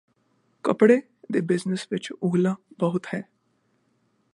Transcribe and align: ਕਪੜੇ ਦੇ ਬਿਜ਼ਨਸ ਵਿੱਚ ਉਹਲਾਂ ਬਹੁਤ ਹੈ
ਕਪੜੇ 0.63 1.01
ਦੇ 1.31 1.41
ਬਿਜ਼ਨਸ 1.41 1.87
ਵਿੱਚ 1.91 2.11
ਉਹਲਾਂ 2.11 2.55
ਬਹੁਤ 2.79 3.07
ਹੈ 3.13 3.23